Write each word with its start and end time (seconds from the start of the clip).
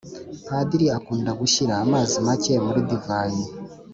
Padiri 0.47 0.85
akunda 0.97 1.31
gushyira 1.39 1.73
amazi 1.83 2.15
make 2.27 2.53
muri 2.65 2.81
divayi 2.89 3.43